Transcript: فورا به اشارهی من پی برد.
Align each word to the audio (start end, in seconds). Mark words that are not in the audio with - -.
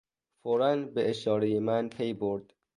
فورا 0.43 0.85
به 0.85 1.09
اشارهی 1.09 1.59
من 1.59 1.89
پی 1.89 2.13
برد. 2.13 2.53